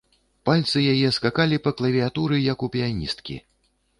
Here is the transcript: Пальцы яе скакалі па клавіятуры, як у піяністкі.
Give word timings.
Пальцы 0.49 0.79
яе 0.93 1.09
скакалі 1.17 1.59
па 1.67 1.73
клавіятуры, 1.81 2.35
як 2.47 2.65
у 2.69 2.73
піяністкі. 2.77 3.37